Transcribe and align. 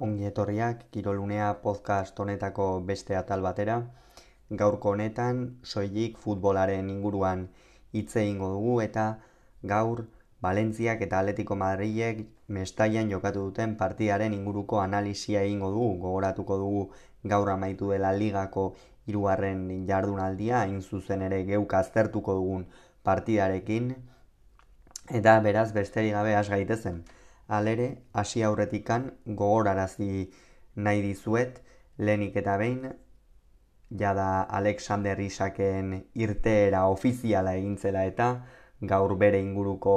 ongi 0.00 0.24
etorriak 0.24 0.86
Kirolunea 0.90 1.48
podcast 1.62 2.20
honetako 2.22 2.66
beste 2.90 3.16
atal 3.16 3.42
batera. 3.44 3.74
Gaurko 4.60 4.94
honetan 4.94 5.42
soilik 5.72 6.16
futbolaren 6.22 6.88
inguruan 6.92 7.42
hitz 7.92 8.14
egingo 8.22 8.48
dugu 8.54 8.78
eta 8.84 9.04
gaur 9.72 10.06
Valentziak 10.46 11.04
eta 11.04 11.18
Atletico 11.20 11.58
Madrilek 11.62 12.24
mestaian 12.48 13.12
jokatu 13.12 13.44
duten 13.50 13.76
partidaren 13.82 14.32
inguruko 14.38 14.80
analisia 14.80 15.42
egingo 15.42 15.70
dugu. 15.76 15.92
Gogoratuko 16.06 16.58
dugu 16.64 16.82
gaur 17.34 17.52
amaitu 17.58 17.92
dela 17.92 18.14
ligako 18.16 18.66
hirugarren 19.06 19.86
jardunaldia, 19.86 20.62
hain 20.62 20.80
zuzen 20.80 21.28
ere 21.28 21.44
geuk 21.44 21.74
aztertuko 21.74 22.40
dugun 22.40 22.66
partidarekin. 23.02 23.94
Eta 25.20 25.40
beraz 25.44 25.72
besterik 25.76 26.16
gabe 26.16 26.34
has 26.40 26.48
gaitezen 26.48 27.02
alere 27.58 27.88
hasi 28.12 28.42
aurretikan 28.46 29.10
gogorarazi 29.42 30.30
nahi 30.86 31.02
dizuet 31.02 31.60
lenik 31.98 32.36
eta 32.42 32.56
behin 32.62 32.92
jada 34.02 34.42
Alexander 34.60 35.20
Isaken 35.20 35.94
irteera 36.14 36.86
ofiziala 36.86 37.54
egintzela 37.58 38.04
eta 38.10 38.28
gaur 38.92 39.16
bere 39.22 39.40
inguruko 39.42 39.96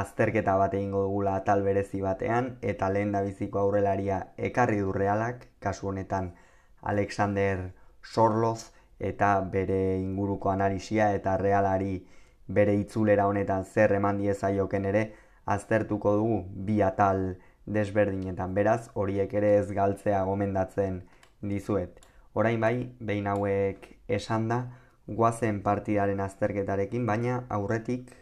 azterketa 0.00 0.56
bat 0.60 0.74
egingo 0.74 1.02
dugula 1.04 1.36
tal 1.44 1.62
berezi 1.62 2.00
batean 2.00 2.50
eta 2.72 2.88
lehen 2.94 3.12
biziko 3.12 3.60
aurrelaria 3.60 4.18
ekarri 4.36 4.80
du 4.80 4.92
realak, 4.92 5.46
kasu 5.60 5.88
honetan 5.88 6.34
Alexander 6.82 7.72
Sorloz 8.02 8.72
eta 8.98 9.40
bere 9.40 9.98
inguruko 10.00 10.50
analisia 10.50 11.12
eta 11.14 11.36
realari 11.36 12.06
bere 12.48 12.74
itzulera 12.74 13.26
honetan 13.26 13.64
zer 13.64 13.92
eman 13.92 14.18
diezaioken 14.18 14.84
ere 14.84 15.12
aztertuko 15.54 16.14
dugu 16.20 16.42
bi 16.68 16.80
atal 16.82 17.22
desberdinetan. 17.66 18.54
Beraz 18.54 18.90
horiek 18.94 19.32
ere 19.40 19.54
ez 19.60 19.70
galtzea 19.72 20.22
gomendatzen 20.28 21.02
dizuet. 21.40 22.00
Orain 22.34 22.60
bai, 22.60 22.90
behin 23.00 23.26
hauek 23.26 23.88
esan 24.08 24.48
da, 24.48 24.62
guazen 25.08 25.62
partidaren 25.64 26.20
azterketarekin, 26.20 27.06
baina 27.06 27.42
aurretik 27.48 28.12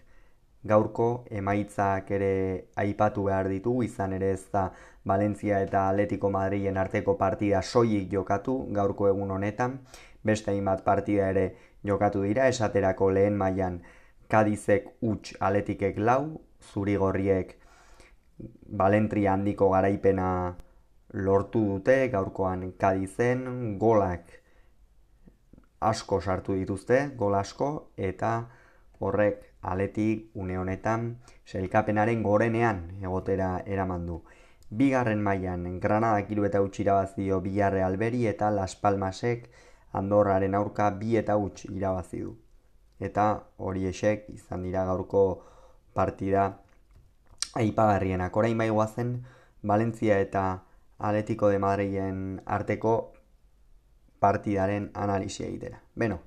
gaurko 0.66 1.08
emaitzak 1.30 2.10
ere 2.16 2.32
aipatu 2.82 3.26
behar 3.28 3.48
ditugu, 3.50 3.84
izan 3.86 4.14
ere 4.18 4.32
ez 4.34 4.44
da 4.52 4.70
Valentzia 5.06 5.60
eta 5.62 5.88
Atletico 5.90 6.30
Madrilen 6.34 6.78
arteko 6.82 7.14
partida 7.18 7.62
soilik 7.62 8.10
jokatu 8.12 8.56
gaurko 8.78 9.08
egun 9.12 9.30
honetan, 9.30 9.78
beste 10.26 10.50
hainbat 10.50 10.82
partida 10.84 11.30
ere 11.34 11.46
jokatu 11.86 12.24
dira, 12.26 12.48
esaterako 12.48 13.12
lehen 13.14 13.38
mailan 13.38 13.80
Kadizek 14.28 14.88
huts 15.02 15.36
Atletikek 15.38 15.98
lau, 16.02 16.40
zurigorriek 16.72 17.56
balentria 18.82 19.32
handiko 19.34 19.70
garaipena 19.72 20.30
lortu 21.12 21.62
dute, 21.64 22.08
gaurkoan 22.12 22.72
kadizen, 22.78 23.78
golak 23.78 24.32
asko 25.80 26.20
sartu 26.20 26.56
dituzte, 26.58 27.00
gol 27.16 27.34
asko, 27.34 27.90
eta 27.96 28.48
horrek 29.00 29.44
aletik 29.62 30.30
une 30.34 30.58
honetan 30.58 31.06
selkapenaren 31.44 32.22
gorenean 32.22 32.82
egotera 33.02 33.50
eraman 33.66 34.06
du. 34.06 34.22
Bigarren 34.70 35.22
mailan 35.22 35.78
Granada 35.80 36.24
kiru 36.26 36.44
eta 36.48 36.60
utzi 36.62 36.82
irabazio 36.82 37.40
Bilarre 37.40 37.82
Alberi 37.82 38.26
eta 38.26 38.50
Las 38.50 38.74
Palmasek 38.76 39.50
Andorraren 39.92 40.54
aurka 40.54 40.90
bi 40.90 41.16
eta 41.16 41.36
utz 41.36 41.66
irabazi 41.70 42.22
du. 42.22 42.32
Eta 42.98 43.26
hori 43.58 43.86
esek 43.86 44.26
izan 44.32 44.64
dira 44.66 44.84
gaurko 44.84 45.22
partida 45.96 46.46
aipagarrienak. 47.56 48.36
Orain 48.36 48.58
bai 48.58 48.70
guazen, 48.70 49.16
Valentzia 49.66 50.20
eta 50.20 50.44
Atletico 50.98 51.48
de 51.48 51.58
Madrilen 51.58 52.40
arteko 52.46 52.94
partidaren 54.20 54.90
analisia 54.94 55.46
egitera. 55.48 55.80
Beno, 55.94 56.20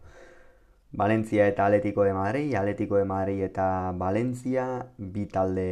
Valentzia 0.92 1.48
eta 1.48 1.66
Atletico 1.66 2.04
de 2.04 2.14
Madrid, 2.14 2.56
Atletico 2.56 2.98
de 2.98 3.06
Madrid 3.06 3.44
eta 3.46 3.92
Valentzia, 3.98 4.66
bi 4.98 5.26
talde 5.26 5.70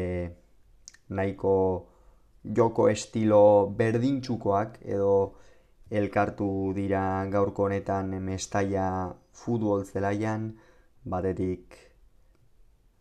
nahiko 1.10 1.54
joko 2.56 2.88
estilo 2.90 3.42
berdintxukoak 3.78 4.80
edo 4.86 5.12
elkartu 5.90 6.74
dira 6.76 7.02
gaurko 7.32 7.66
honetan 7.66 8.14
mestaia 8.24 8.88
futbol 9.32 9.86
zelaian, 9.86 10.52
batetik 11.04 11.87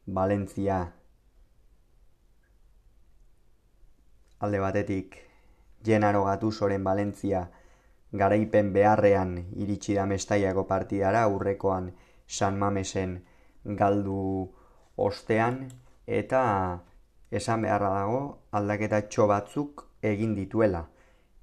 Valentzia 0.07 0.93
alde 4.39 4.59
batetik 4.61 5.17
Genaro 5.83 6.25
Gatusoren 6.25 6.85
Valentzia 6.85 7.47
garaipen 8.13 8.73
beharrean 8.73 9.37
iritsi 9.57 9.95
da 9.95 10.07
mestaiako 10.07 10.67
partidara 10.67 11.23
aurrekoan 11.27 11.91
San 12.27 12.59
Mamesen 12.59 13.17
galdu 13.65 14.53
ostean 14.97 15.61
eta 16.07 16.43
esan 17.31 17.63
beharra 17.63 17.91
dago 17.99 18.21
aldaketa 18.53 19.03
txo 19.09 19.27
batzuk 19.27 19.87
egin 20.03 20.35
dituela. 20.35 20.87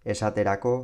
Esaterako 0.05 0.75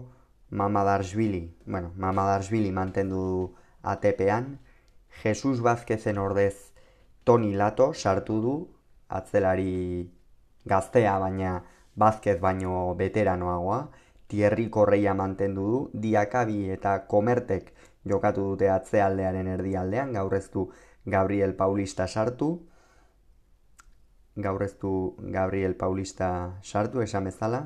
Mamadarsbili, 0.49 1.55
bueno, 1.65 1.93
Mamadarsbili 1.95 2.71
mantendu 2.71 3.15
du 3.15 3.55
ATPan, 3.83 4.57
Jesus 5.23 5.61
Vázquezen 5.61 6.17
ordez 6.17 6.68
Toni 7.29 7.53
Lato 7.53 7.91
sartu 7.93 8.35
du 8.41 8.51
atzelari 9.13 10.01
gaztea 10.65 11.11
baina 11.21 11.51
bazkez 11.93 12.39
baino 12.41 12.95
veteranoagoa, 12.97 13.77
Thierry 14.27 14.65
Correia 14.69 15.13
mantendu 15.13 15.65
du, 15.67 15.81
Diakabi 15.93 16.71
eta 16.73 16.95
Komertek 17.11 17.69
jokatu 18.09 18.47
dute 18.47 18.71
atzealdearen 18.73 19.45
erdialdean, 19.45 20.15
gaur 20.17 20.33
ez 20.33 20.49
du 20.49 20.63
Gabriel 21.05 21.53
Paulista 21.53 22.07
sartu, 22.07 22.49
gaur 24.35 24.65
ez 24.65 24.73
du 24.81 24.95
Gabriel 25.37 25.77
Paulista 25.77 26.31
sartu, 26.63 27.05
esan 27.05 27.29
bezala, 27.29 27.61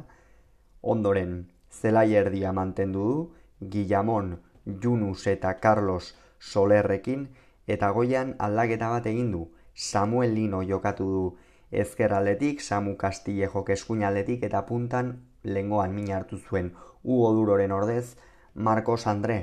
ondoren 0.81 1.39
zelai 1.71 2.09
erdia 2.25 2.51
mantendu 2.51 3.07
du, 3.13 3.17
Guillamon, 3.61 4.35
Junus 4.83 5.23
eta 5.27 5.55
Carlos 5.63 6.17
Solerrekin, 6.51 7.29
eta 7.67 7.95
goian 7.95 8.35
aldaketa 8.39 8.89
bat 8.97 9.05
egin 9.07 9.31
du. 9.31 9.47
Samuel 9.73 10.33
Lino 10.35 10.61
jokatu 10.61 11.03
du 11.03 11.37
ezkerraletik, 11.71 12.61
Samu 12.61 12.95
Castille 12.95 13.49
jok 13.53 13.69
eskuinaletik 13.69 14.43
eta 14.43 14.61
puntan 14.61 15.13
lengoan 15.43 15.93
min 15.93 16.11
hartu 16.13 16.37
zuen 16.37 16.73
Hugo 17.03 17.33
Duroren 17.33 17.71
ordez 17.71 18.15
Marcos 18.53 19.07
Andre 19.07 19.39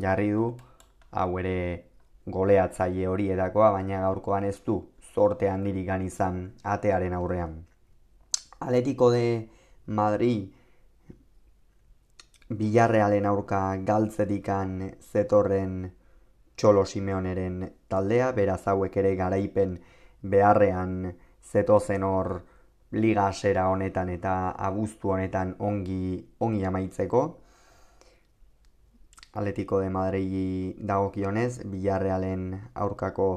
jarri 0.00 0.30
du 0.30 0.56
hau 1.10 1.38
ere 1.38 1.84
goleatzaile 2.26 3.06
hori 3.06 3.30
edakoa, 3.30 3.70
baina 3.72 4.00
gaurkoan 4.00 4.44
ez 4.44 4.58
du 4.66 4.80
zorte 5.14 5.48
handirik 5.48 5.88
izan 6.02 6.52
atearen 6.64 7.12
aurrean. 7.12 7.64
Aletiko 8.60 9.10
de 9.10 9.48
Madrid 9.86 10.52
Bilarrealen 12.48 13.26
aurka 13.26 13.76
galtzedikan 13.76 14.92
zetorren 15.00 15.92
Txolo 16.56 16.84
Simeoneren 16.88 17.60
taldea, 17.88 18.32
beraz 18.32 18.62
hauek 18.66 18.96
ere 18.96 19.14
garaipen 19.16 19.76
beharrean 20.22 21.12
zetozen 21.44 22.02
hor 22.02 22.40
liga 22.92 23.26
asera 23.28 23.66
honetan 23.68 24.08
eta 24.08 24.36
abuztu 24.68 25.12
honetan 25.12 25.54
ongi, 25.58 26.24
ongi 26.40 26.64
amaitzeko. 26.64 27.22
Atletico 29.36 29.80
de 29.80 29.90
Madrid 29.90 30.80
dagokionez, 30.80 31.60
Villarrealen 31.68 32.48
aurkako 32.74 33.28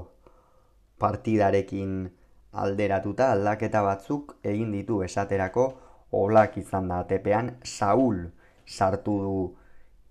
partidarekin 1.00 2.08
alderatuta 2.54 3.32
aldaketa 3.34 3.82
batzuk 3.84 4.38
egin 4.44 4.72
ditu 4.72 5.02
esaterako 5.04 5.66
olak 6.12 6.58
izan 6.58 6.88
da 6.88 7.04
atepean 7.04 7.58
Saul 7.64 8.30
sartu 8.66 9.16
du 9.26 9.40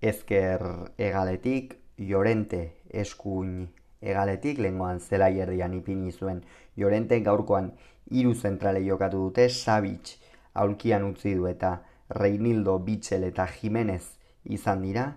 ezker 0.02 0.62
egaletik, 0.98 1.74
Llorente 1.98 2.78
eskuin 2.90 3.68
egaletik, 4.00 4.58
lengoan 4.58 5.00
zela 5.00 5.28
erdian 5.30 5.74
ipini 5.74 6.12
zuen. 6.12 6.44
Llorente 6.76 7.18
gaurkoan 7.20 7.72
hiru 8.10 8.34
zentrale 8.34 8.84
jokatu 8.86 9.18
dute, 9.28 9.48
Savic 9.48 10.16
aulkian 10.54 11.04
utzi 11.04 11.34
du 11.34 11.46
eta 11.46 11.82
Reinildo 12.10 12.78
Bitzel 12.78 13.24
eta 13.24 13.46
Jimenez 13.46 14.04
izan 14.44 14.82
dira, 14.82 15.16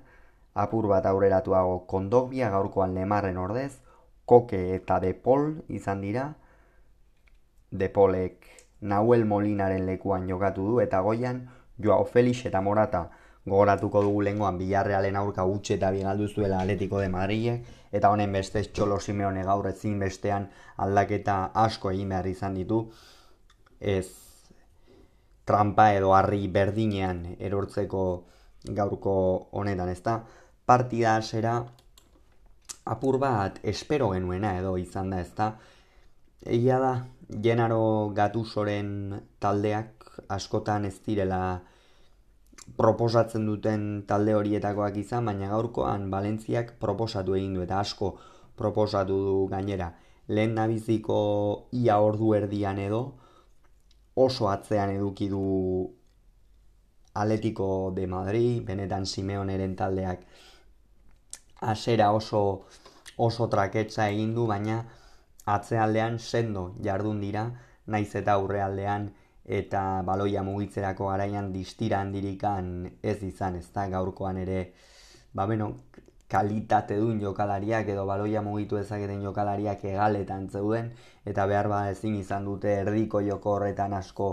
apur 0.54 0.88
bat 0.92 1.06
aurreratuago 1.06 1.86
Kondogbia 1.88 2.50
gaurkoan 2.50 2.94
Lemarren 2.95 3.38
ordez, 3.38 3.80
Koke 4.25 4.75
eta 4.75 5.00
Depol 5.00 5.62
izan 5.69 6.01
dira, 6.01 6.34
Depolek 7.72 8.48
Nahuel 8.81 9.25
Molinaren 9.25 9.86
lekuan 9.86 10.27
jokatu 10.27 10.66
du 10.68 10.80
eta 10.84 11.00
goian 11.06 11.45
Joao 11.80 12.04
Felix 12.06 12.45
eta 12.45 12.62
Morata 12.62 13.10
gogoratuko 13.46 14.02
dugu 14.06 14.22
lengoan 14.22 14.58
bilarrealen 14.58 15.16
aurka 15.18 15.44
gutxe 15.50 15.76
eta 15.76 15.92
bigaldu 15.92 16.28
zuela 16.28 16.62
atletiko 16.62 17.00
de 17.02 17.10
Madrilek, 17.10 17.66
eta 17.92 18.10
honen 18.10 18.32
beste 18.32 18.64
txolo 18.64 19.00
Simeone 19.00 19.44
gaur 19.44 19.68
ezin 19.68 20.00
bestean 20.00 20.48
aldaketa 20.78 21.52
asko 21.66 21.92
egin 21.92 22.14
behar 22.14 22.28
izan 22.28 22.56
ditu, 22.60 22.84
ez 23.80 24.08
trampa 25.46 25.92
edo 25.98 26.14
harri 26.14 26.48
berdinean 26.48 27.24
erortzeko 27.40 28.04
gaurko 28.78 29.16
honetan, 29.58 29.90
ezta? 29.90 30.22
Partida 30.66 31.16
hasera 31.18 31.56
apur 32.86 33.18
bat 33.20 33.58
espero 33.64 34.12
genuena 34.14 34.54
edo 34.60 34.78
izan 34.78 35.10
da, 35.10 35.20
ezta? 35.20 35.56
Egia 36.46 36.78
da, 36.82 36.94
Genaro 37.42 38.12
Gatusoren 38.16 39.20
taldeak 39.40 40.08
askotan 40.30 40.86
ez 40.86 40.98
direla 41.06 41.62
proposatzen 42.78 43.46
duten 43.46 44.04
talde 44.08 44.36
horietakoak 44.36 44.98
izan, 44.98 45.26
baina 45.26 45.50
gaurkoan 45.52 46.10
Valentziak 46.12 46.76
proposatu 46.80 47.36
egin 47.36 47.56
du 47.56 47.64
eta 47.66 47.80
asko 47.80 48.16
proposatu 48.58 49.18
du 49.26 49.48
gainera. 49.52 49.92
Lehen 50.28 50.54
nabiziko 50.56 51.18
ia 51.72 51.98
ordu 52.00 52.34
erdian 52.38 52.80
edo 52.80 53.02
oso 54.16 54.50
atzean 54.50 54.92
eduki 54.96 55.28
du 55.30 55.42
Atletico 57.14 57.92
de 57.96 58.08
Madrid, 58.08 58.64
benetan 58.64 59.06
Simeoneren 59.06 59.76
taldeak 59.76 60.22
asera 61.60 62.12
oso 62.12 62.64
oso 63.18 63.48
traketsa 63.48 64.08
egin 64.10 64.34
du, 64.36 64.48
baina 64.48 64.86
atzealdean 65.46 66.20
sendo 66.20 66.72
jardun 66.84 67.20
dira, 67.22 67.44
naiz 67.86 68.16
eta 68.16 68.38
aurrealdean 68.40 69.12
eta 69.46 70.02
baloia 70.06 70.44
mugitzerako 70.44 71.08
garaian 71.10 71.52
distira 71.54 72.00
handirikan 72.02 72.90
ez 73.02 73.22
izan, 73.24 73.56
ez 73.56 73.68
da 73.74 73.88
gaurkoan 73.90 74.38
ere, 74.38 74.74
ba 75.34 75.46
beno, 75.46 75.74
kalitate 76.32 76.96
duen 76.96 77.20
jokalariak 77.20 77.90
edo 77.92 78.06
baloia 78.08 78.42
mugitu 78.42 78.78
ezaketen 78.80 79.24
jokalariak 79.26 79.84
egaletan 79.86 80.48
zeuden, 80.50 80.92
eta 81.26 81.46
behar 81.46 81.68
ba 81.68 81.82
ezin 81.92 82.16
izan 82.16 82.46
dute 82.46 82.72
erdiko 82.84 83.22
joko 83.22 83.58
horretan 83.58 83.94
asko 83.94 84.30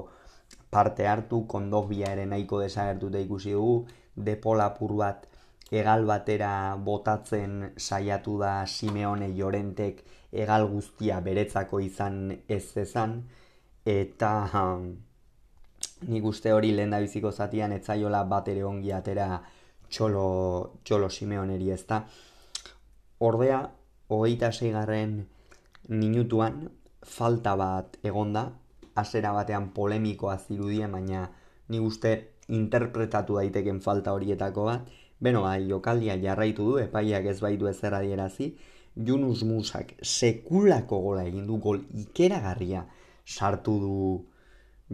parte 0.70 1.08
hartu, 1.08 1.46
kondobia 1.46 2.12
ere 2.12 2.26
nahiko 2.26 2.61
desagertute 2.61 3.22
ikusi 3.25 3.56
dugu, 3.56 3.87
depolapur 4.14 4.94
bat 5.00 5.26
egal 5.70 6.06
batera 6.06 6.76
botatzen 6.84 7.72
saiatu 7.76 8.38
da 8.40 8.52
Simeone 8.66 9.32
Jorentek 9.37 10.04
egal 10.32 10.69
guztia 10.70 11.20
beretzako 11.20 11.81
izan 11.81 12.31
ez 12.49 12.64
zezan, 12.72 13.19
eta 13.88 14.32
nik 16.08 16.25
uste 16.25 16.52
hori 16.52 16.75
lehen 16.76 16.90
da 16.93 17.00
biziko 17.00 17.32
zatian 17.32 17.73
etzaiola 17.73 18.23
bat 18.29 18.49
ere 18.52 18.64
ongi 18.64 18.93
atera 18.93 19.29
txolo, 19.88 20.25
txolo 20.85 21.08
simeoneri 21.08 21.70
ez 21.73 21.85
da. 21.88 22.02
Ordea, 23.25 23.62
hogeita 24.12 24.52
seigarren 24.52 25.19
minutuan 25.88 26.69
falta 27.02 27.55
bat 27.56 27.96
egonda, 28.05 28.44
hasera 28.94 29.32
batean 29.32 29.70
polemikoa 29.75 30.37
zirudien, 30.38 30.93
baina 30.93 31.25
nik 31.69 31.82
uste 31.82 32.12
interpretatu 32.49 33.38
daiteken 33.40 33.81
falta 33.81 34.12
horietako 34.12 34.69
bat. 34.69 34.93
Beno, 35.19 35.43
bai, 35.43 35.64
jokaldia 35.70 36.19
jarraitu 36.23 36.69
du, 36.69 36.76
epaiak 36.82 37.26
ez 37.26 37.40
baitu 37.43 37.67
ezer 37.73 37.96
adierazi, 37.96 38.52
Junus 38.99 39.43
Musak 39.46 39.94
sekulako 40.02 41.00
gola 41.02 41.25
egin 41.26 41.46
du 41.46 41.58
gol 41.62 41.81
ikeragarria 42.02 42.85
sartu 43.36 43.78
du 43.84 43.96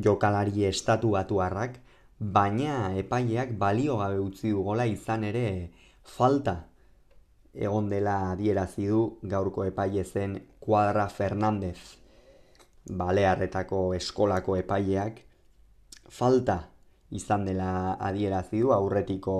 jokalari 0.05 0.65
estatu 0.67 1.15
batuarrak, 1.15 1.79
baina 2.19 2.95
epaileak 2.99 3.57
balio 3.59 3.99
gabe 3.99 4.19
utzi 4.19 4.51
du 4.51 4.63
gola 4.63 4.87
izan 4.87 5.25
ere 5.25 5.71
falta 6.17 6.55
egon 7.55 7.89
dela 7.91 8.17
adierazi 8.33 8.87
du 8.89 9.19
gaurko 9.23 9.65
epaile 9.65 10.05
zen 10.05 10.39
Cuadra 10.61 11.09
Fernandez 11.09 11.79
balearretako 12.91 13.95
eskolako 13.95 14.57
epaileak 14.57 15.21
falta 16.09 16.59
izan 17.11 17.45
dela 17.45 17.97
adierazi 18.01 18.61
du 18.61 18.73
aurretiko 18.73 19.37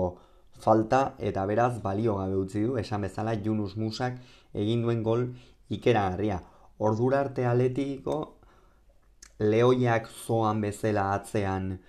falta 0.59 1.15
eta 1.19 1.45
beraz 1.45 1.81
balio 1.81 2.15
gabe 2.17 2.35
utzi 2.35 2.63
du 2.63 2.77
esan 2.77 3.01
bezala 3.01 3.35
Junus 3.43 3.75
Musak 3.75 4.19
egin 4.53 4.81
duen 4.81 5.03
gol 5.03 5.27
ikeragarria. 5.69 6.41
Ordura 6.79 7.19
arte 7.21 7.45
aletiko 7.45 8.34
lehoiak 9.39 10.07
zoan 10.07 10.61
bezala 10.61 11.13
atzean 11.13 11.79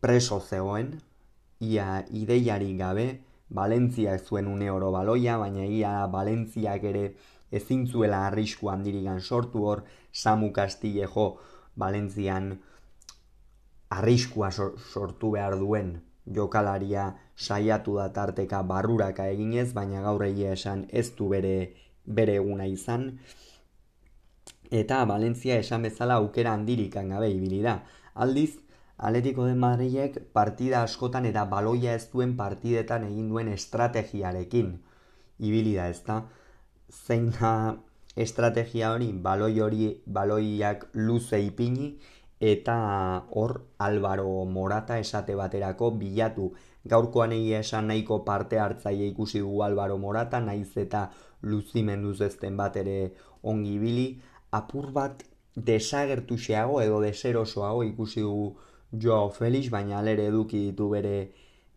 preso 0.00 0.40
zegoen, 0.40 0.96
ia 1.60 2.04
ideiari 2.10 2.76
gabe, 2.76 3.08
Valentziak 3.54 4.24
zuen 4.26 4.48
une 4.50 4.70
oro 4.70 4.90
baloia, 4.90 5.36
baina 5.38 5.64
ia 5.64 6.06
Valentziak 6.10 6.82
ere 6.84 7.04
ezin 7.52 7.86
zuela 7.86 8.24
arrisku 8.26 8.70
handirigan 8.72 9.20
sortu 9.20 9.62
hor, 9.64 9.84
Samu 10.12 10.50
Castillejo 10.52 11.38
Valentzian 11.78 12.56
arriskua 13.90 14.50
sortu 14.50 15.30
behar 15.30 15.58
duen 15.60 16.00
jokalaria 16.26 17.14
saiatu 17.36 17.96
da 18.00 18.08
tarteka 18.12 18.62
barruraka 18.62 19.28
eginez, 19.30 19.72
baina 19.74 20.02
gaur 20.02 20.24
egia 20.26 20.52
esan 20.58 20.86
ez 20.90 21.12
du 21.18 21.28
bere, 21.28 21.74
bere 22.04 22.40
eguna 22.40 22.66
izan, 22.66 23.12
eta 24.70 25.04
Valentzia 25.04 25.58
esan 25.58 25.82
bezala 25.82 26.14
aukera 26.14 26.52
handirik 26.54 26.94
gabe 26.94 27.30
ibili 27.30 27.62
da. 27.62 27.82
Aldiz, 28.14 28.58
Atletico 28.98 29.44
de 29.44 29.54
Madridek 29.54 30.18
partida 30.32 30.82
askotan 30.82 31.26
eta 31.26 31.44
baloia 31.44 31.94
ez 31.94 32.08
duen 32.12 32.36
partidetan 32.36 33.04
egin 33.04 33.28
duen 33.28 33.48
estrategiarekin 33.52 34.78
ibili 35.38 35.74
da, 35.76 35.88
ezta? 35.88 36.22
Zein 36.88 37.30
da 37.30 37.76
estrategia 38.16 38.92
hori, 38.94 39.12
baloi 39.12 39.60
hori, 39.60 39.90
baloiak 40.06 40.88
luze 40.94 41.42
ipini 41.44 41.98
eta 42.40 43.26
hor 43.30 43.66
Álvaro 43.78 44.44
Morata 44.44 44.98
esate 44.98 45.34
baterako 45.34 45.90
bilatu. 46.00 46.52
Gaurkoan 46.84 47.32
egia 47.32 47.60
esan 47.60 47.88
nahiko 47.88 48.22
parte 48.24 48.58
hartzaile 48.58 49.08
ikusi 49.08 49.40
dugu 49.40 49.62
Álvaro 49.62 49.98
Morata, 49.98 50.40
naiz 50.40 50.76
eta 50.76 51.10
luzimenduz 51.42 52.20
ezten 52.22 52.56
bat 52.56 52.76
ere 52.76 53.12
ongi 53.42 53.74
ibili, 53.74 54.06
apur 54.58 54.90
bat 54.98 55.22
desagertu 55.70 56.36
xeago 56.46 56.80
edo 56.82 57.00
deserosoago 57.00 57.82
ikusi 57.84 58.20
dugu 58.20 58.48
Joao 58.92 59.30
Felix, 59.30 59.70
baina 59.70 59.98
alere 59.98 60.26
eduki 60.30 60.60
ditu 60.68 60.88
bere, 60.90 61.16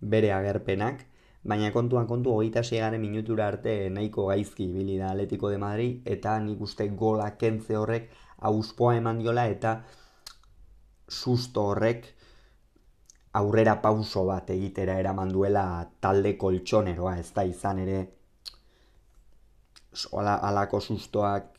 bere 0.02 0.34
agerpenak. 0.34 1.06
Baina 1.50 1.72
kontuan 1.72 2.08
kontu 2.08 2.34
hogeita 2.36 2.64
segaren 2.64 3.02
minutura 3.02 3.48
arte 3.48 3.74
nahiko 3.90 4.28
gaizki 4.28 4.68
ibili 4.70 4.98
da 5.00 5.12
Atletico 5.14 5.50
de 5.50 5.58
Madrid 5.58 6.08
eta 6.16 6.36
nik 6.44 6.62
uste 6.62 6.90
gola 7.02 7.30
kentze 7.40 7.78
horrek 7.80 8.10
auspoa 8.50 8.96
eman 8.98 9.22
diola 9.24 9.46
eta 9.48 9.74
susto 11.08 11.64
horrek 11.72 12.10
aurrera 13.40 13.78
pauso 13.82 14.26
bat 14.26 14.50
egitera 14.50 14.98
eraman 15.00 15.32
duela 15.32 15.64
talde 16.02 16.36
koltsoneroa, 16.38 17.18
ez 17.20 17.32
da 17.34 17.46
izan 17.46 17.80
ere 17.86 18.00
alako 20.12 20.82
sustoak 20.82 21.59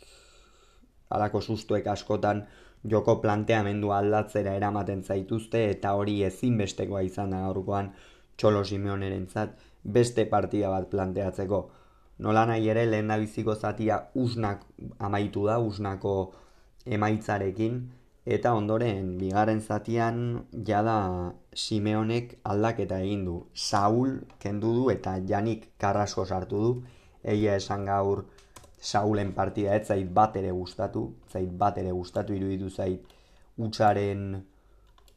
alako 1.10 1.40
sustuek 1.40 1.86
askotan 1.86 2.44
joko 2.92 3.16
planteamendu 3.20 3.90
aldatzera 3.92 4.54
eramaten 4.56 5.02
zaituzte 5.02 5.64
eta 5.70 5.92
hori 5.98 6.22
ezinbestekoa 6.24 7.02
izan 7.06 7.34
da 7.34 7.42
gaurkoan 7.46 7.92
Txolo 8.40 8.64
Simeoneren 8.64 9.26
zat, 9.28 9.50
beste 9.84 10.24
partida 10.24 10.70
bat 10.72 10.88
planteatzeko. 10.90 11.58
Nola 12.24 12.46
nahi 12.48 12.68
ere 12.72 12.86
lehen 12.86 13.12
biziko 13.20 13.54
zatia 13.54 13.98
usnak 14.14 14.62
amaitu 14.98 15.44
da, 15.46 15.58
usnako 15.58 16.14
emaitzarekin, 16.86 17.80
eta 18.24 18.52
ondoren 18.56 19.16
bigarren 19.18 19.60
zatian 19.60 20.46
jada 20.66 20.96
Simeonek 21.52 22.38
aldaketa 22.44 23.00
egin 23.00 23.24
du. 23.24 23.36
Saul 23.54 24.20
kendu 24.38 24.72
du 24.74 24.90
eta 24.90 25.18
Janik 25.32 25.68
Karrasko 25.78 26.24
sartu 26.24 26.62
du, 26.64 26.72
egia 27.22 27.56
esan 27.60 27.84
gaur 27.84 28.24
Saulen 28.80 29.34
partida 29.36 29.74
ez 29.76 29.86
zait 29.88 30.08
bat 30.08 30.36
ere 30.40 30.50
gustatu, 30.56 31.04
zait 31.28 31.50
bat 31.62 31.78
ere 31.78 31.92
gustatu 31.92 32.34
iruditu 32.34 32.70
zait 32.70 33.12
utxaren 33.60 34.40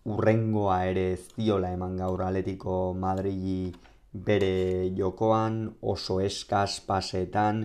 urrengoa 0.06 0.84
ere 0.90 1.06
ez 1.14 1.22
diola 1.38 1.72
eman 1.72 1.96
gaur 1.98 2.26
aletiko 2.26 2.94
Madridi 2.94 3.72
bere 4.14 4.92
jokoan, 4.98 5.64
oso 5.82 6.20
eskas 6.22 6.82
pasetan, 6.86 7.64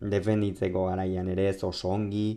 defenditzeko 0.00 0.86
garaian 0.86 1.28
ere 1.28 1.48
ez 1.50 1.62
oso 1.66 1.90
ongi, 1.90 2.28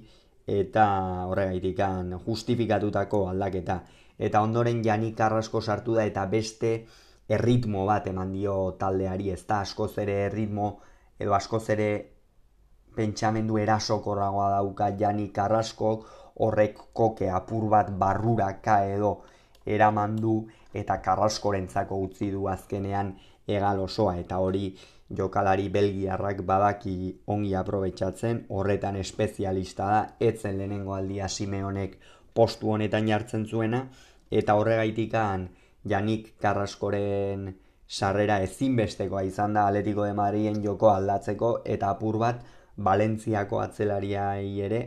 eta 0.48 0.86
horregaitikan 1.30 2.16
justifikatutako 2.26 3.28
aldaketa. 3.30 3.82
Eta 4.18 4.42
ondoren 4.42 4.82
Janik 4.84 5.16
Carrasco 5.18 5.62
sartu 5.62 5.96
da 5.96 6.06
eta 6.06 6.26
beste 6.26 6.74
erritmo 7.30 7.86
bat 7.86 8.08
eman 8.12 8.34
dio 8.34 8.74
taldeari, 8.80 9.30
ez 9.32 9.46
da 9.48 9.62
askoz 9.62 9.94
ere 10.04 10.18
erritmo 10.26 10.80
edo 11.20 11.38
askoz 11.38 11.70
ere 11.70 11.88
pentsamendu 12.96 13.58
erasokorragoa 13.58 14.50
dauka 14.56 14.90
Jani 15.00 15.30
Carrasco 15.30 15.92
horrek 16.40 16.78
koke 16.94 17.30
apur 17.30 17.68
bat 17.70 17.92
barruraka 18.04 18.84
edo 18.86 19.12
eramandu 19.66 20.36
eta 20.74 20.98
Carrascorentzako 21.02 22.00
utzi 22.08 22.32
du 22.32 22.48
azkenean 22.48 23.14
egal 23.48 23.80
osoa 23.80 24.16
eta 24.18 24.40
hori 24.40 24.76
jokalari 25.18 25.70
belgiarrak 25.70 26.42
badaki 26.48 26.96
ongi 27.28 27.56
aprobetsatzen 27.56 28.46
horretan 28.50 28.96
espezialista 28.96 29.90
da 29.94 30.02
etzen 30.20 30.58
lehenengo 30.58 30.96
aldia 30.96 31.28
Simeonek 31.28 31.98
postu 32.34 32.72
honetan 32.72 33.08
jartzen 33.08 33.46
zuena 33.46 33.84
eta 34.32 34.56
horregaitikan 34.56 35.50
Janik 35.90 36.38
Karraskoren 36.40 37.52
sarrera 37.88 38.40
ezinbestekoa 38.46 39.24
izan 39.28 39.54
da 39.54 39.68
Atletico 39.68 40.06
de 40.06 40.14
Madriden 40.14 40.62
joko 40.64 40.92
aldatzeko 40.94 41.52
eta 41.66 41.90
apur 41.90 42.18
bat 42.22 42.44
Valentziako 42.86 43.60
atzelariai 43.62 44.62
ere 44.68 44.82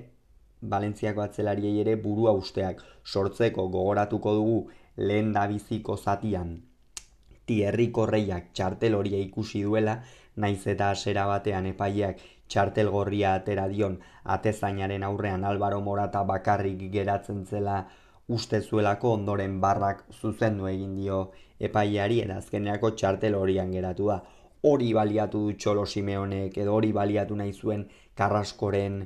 Valentziako 0.74 1.22
atzelariei 1.24 1.80
ere 1.80 1.94
burua 2.04 2.32
usteak 2.42 2.80
sortzeko 3.04 3.66
gogoratuko 3.74 4.32
dugu 4.38 4.56
lehen 5.10 5.32
da 5.36 5.46
biziko 5.50 5.96
zatian 5.96 6.54
Tierri 7.46 7.90
Korreiak 7.98 8.46
txartel 8.56 8.94
horia 8.98 9.18
ikusi 9.20 9.62
duela, 9.62 9.98
naiz 10.36 10.66
eta 10.72 10.90
asera 10.96 11.26
batean 11.30 11.66
epaileak 11.70 12.22
txartel 12.48 12.90
gorria 12.94 13.34
atera 13.40 13.66
dion 13.68 13.98
atezainaren 14.36 15.04
aurrean 15.10 15.44
Albaro 15.50 15.80
Morata 15.88 16.22
bakarrik 16.30 16.86
geratzen 16.94 17.44
zela 17.44 17.82
uste 18.38 18.60
zuelako 18.60 19.12
ondoren 19.18 19.60
barrak 19.60 20.06
zuzendu 20.20 20.66
egin 20.72 20.94
dio 21.00 21.20
epaileari 21.60 22.22
eta 22.24 22.40
azkenerako 22.42 22.90
txartel 22.96 23.36
horian 23.42 23.70
geratu 23.76 24.08
da. 24.14 24.22
Hori 24.68 24.92
baliatu 24.96 25.40
du 25.46 25.56
Txolo 25.60 25.84
Simeonek 25.84 26.56
edo 26.62 26.74
hori 26.74 26.92
baliatu 26.96 27.36
nahi 27.36 27.52
zuen 27.52 27.84
Karraskoren 28.16 29.02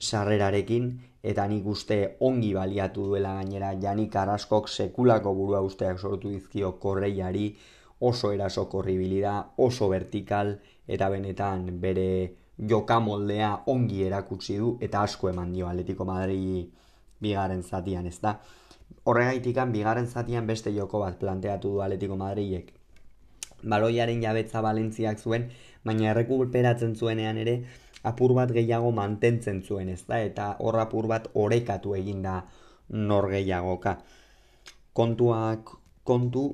sarrerarekin 0.00 0.88
eta 1.32 1.44
nik 1.46 1.66
uste 1.66 1.98
ongi 2.28 2.50
baliatu 2.56 3.04
duela 3.10 3.34
gainera 3.38 3.74
Jani 3.82 4.08
Karraskok 4.08 4.68
sekulako 4.68 5.34
burua 5.34 5.60
usteak 5.60 5.98
sortu 5.98 6.32
dizkio 6.32 6.72
korreiari 6.72 7.54
oso 8.00 8.32
eraso 8.32 8.64
korribilida, 8.68 9.52
oso 9.58 9.88
vertikal 9.88 10.54
eta 10.88 11.10
benetan 11.10 11.66
bere 11.80 12.08
jokamoldea 12.72 13.52
ongi 13.66 14.02
erakutsi 14.06 14.56
du 14.58 14.76
eta 14.80 15.02
asko 15.02 15.28
eman 15.28 15.52
dio 15.52 15.68
Atletico 15.68 16.04
Madrid 16.04 16.72
bigaren 17.20 17.62
zatian, 17.62 18.06
ez 18.06 18.18
da. 18.20 18.38
Horregaitikan, 19.04 19.72
bigaren 19.72 20.06
zatian 20.06 20.46
beste 20.46 20.72
joko 20.74 21.00
bat 21.04 21.18
planteatu 21.20 21.76
du 21.76 21.82
Atletico 21.84 22.16
Madridek. 22.16 22.79
Baloiaren 23.62 24.22
jabetza 24.22 24.62
Valentziak 24.64 25.18
zuen, 25.18 25.50
baina 25.84 26.10
errekuperatzen 26.12 26.94
zuenean 26.96 27.38
ere, 27.38 27.60
apur 28.02 28.34
bat 28.34 28.52
gehiago 28.56 28.90
mantentzen 28.96 29.62
zuen, 29.62 29.88
ez 29.88 30.02
da, 30.06 30.20
eta 30.24 30.54
hor 30.58 30.80
apur 30.80 31.08
bat 31.10 31.28
orekatu 31.34 31.94
eginda 31.94 32.40
nor 32.88 33.28
gehiagoka. 33.30 33.98
Kontuak 34.92 35.70
kontu, 36.04 36.48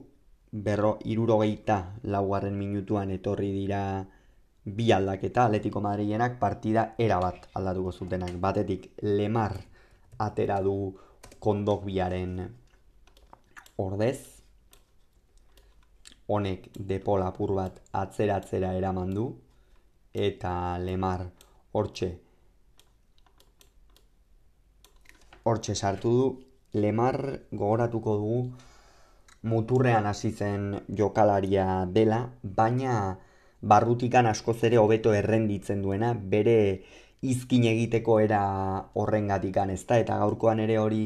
berro 0.53 0.97
irurogeita 1.05 1.79
laugarren 2.05 2.57
minutuan 2.59 3.11
etorri 3.11 3.51
dira 3.53 3.81
bi 4.65 4.91
aldaketa 4.93 5.47
Atletico 5.47 5.81
Madrilenak 5.81 6.39
partida 6.39 6.95
erabat 6.99 7.49
aldatuko 7.55 7.93
zutenak. 7.93 8.33
Batetik, 8.41 8.91
Lemar 9.03 9.55
atera 10.19 10.61
du 10.63 10.97
kondokbiaren 11.41 12.41
ordez. 13.77 14.36
Honek 16.29 16.71
depol 16.75 17.23
apur 17.23 17.55
bat 17.55 17.81
atzeratzera 17.93 18.73
eraman 18.75 19.13
du 19.15 19.27
eta 20.13 20.79
lemar 20.79 21.27
hortxe. 21.73 22.11
Hortxe 25.45 25.75
sartu 25.75 26.17
du. 26.19 26.27
Lemar 26.77 27.17
gogoratuko 27.53 28.15
dugu 28.21 28.41
muturrean 29.47 30.07
hasi 30.07 30.33
zen 30.33 30.83
jokalaria 30.99 31.87
dela 31.87 32.19
baina 32.43 32.97
barrutikan 33.63 34.27
askoz 34.27 34.59
ere 34.69 34.79
hobeto 34.83 35.15
errenditzen 35.15 35.83
duena 35.83 36.13
bere 36.35 36.57
izkin 37.23 37.65
egiteko 37.71 38.19
era 38.21 38.43
horrengatikan 38.95 39.71
ez 39.71 39.83
da, 39.87 39.99
eta 39.99 40.19
gaurkoan 40.19 40.61
ere 40.61 40.79
hori 40.79 41.03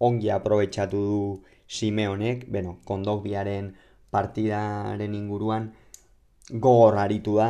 ongi 0.00 0.30
aprobetsatu 0.30 1.02
du 1.06 1.20
Simeonek, 1.72 2.48
bueno, 2.50 2.78
kondokbiaren 2.84 3.72
partidaren 4.12 5.14
inguruan 5.16 5.70
gogor 6.50 6.98
aritu 7.00 7.36
da, 7.40 7.48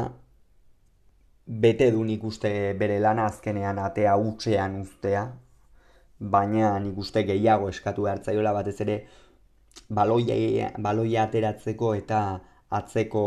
bete 1.64 1.90
du 1.90 2.04
nik 2.04 2.22
uste 2.24 2.52
bere 2.78 3.00
lana 3.02 3.26
azkenean 3.30 3.80
atea 3.82 4.14
utxean 4.16 4.78
ustea, 4.80 5.24
baina 6.36 6.78
nik 6.84 6.98
uste 7.04 7.24
gehiago 7.26 7.68
eskatu 7.68 8.06
behartzaiola 8.06 8.52
batez 8.54 8.78
ere 8.86 8.96
baloia, 9.90 10.70
baloia 10.78 11.26
ateratzeko 11.26 11.94
eta 11.98 12.22
atzeko 12.70 13.24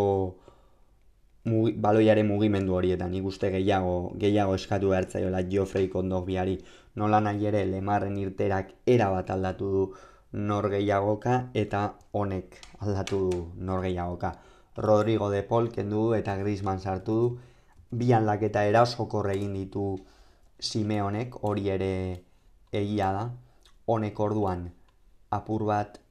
mugi, 1.45 1.73
baloiaren 1.85 2.27
mugimendu 2.27 2.73
horietan 2.77 3.13
ikuste 3.13 3.51
gehiago 3.53 3.95
gehiago 4.21 4.55
eskatu 4.55 4.89
behartzaiola 4.93 5.43
Geoffrey 5.51 5.89
Kondogbiari 5.93 6.57
nola 6.95 7.19
nahi 7.27 7.45
ere 7.51 7.65
lemarren 7.69 8.17
irterak 8.17 8.71
era 8.95 9.09
bat 9.13 9.29
aldatu 9.35 9.71
du 9.75 9.85
nor 10.35 10.69
gehiagoka 10.69 11.49
eta 11.53 11.81
honek 12.11 12.59
aldatu 12.81 13.19
du 13.29 13.41
nor 13.57 13.81
gehiagoka 13.81 14.33
Rodrigo 14.75 15.29
de 15.29 15.41
Paul 15.43 15.71
kendu 15.71 15.95
du 15.95 16.13
eta 16.13 16.35
Griezmann 16.35 16.79
sartu 16.79 17.13
du. 17.19 17.27
Bi 17.91 18.11
aldaketa 18.13 18.65
erasokor 18.67 19.29
egin 19.31 19.53
ditu 19.53 19.95
Simeonek 20.59 21.37
hori 21.43 21.69
ere 21.69 21.91
egia 22.71 23.11
da. 23.15 23.29
Honek 23.87 24.19
orduan 24.19 24.65
apur 25.31 25.63
bat 25.65 26.01